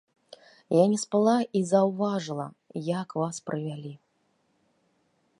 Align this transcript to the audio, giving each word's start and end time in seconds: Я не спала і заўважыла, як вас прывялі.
Я 0.75 0.85
не 0.93 0.95
спала 1.01 1.35
і 1.59 1.59
заўважыла, 1.71 2.47
як 3.01 3.07
вас 3.21 3.37
прывялі. 3.49 3.93